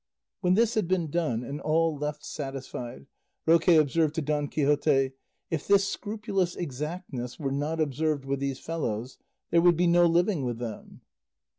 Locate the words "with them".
10.43-11.01